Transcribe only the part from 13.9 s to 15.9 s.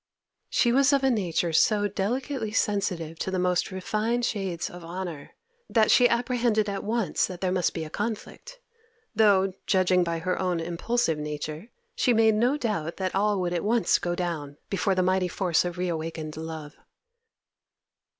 go down before the mighty force of